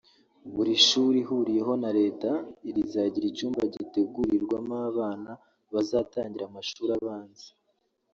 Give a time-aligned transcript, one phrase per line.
[0.53, 2.31] buri shuri ihuriyeho na Leta
[2.75, 5.31] rizagira icyumba gitegurirwamo abana
[5.73, 7.47] bazatangira amashuri abanza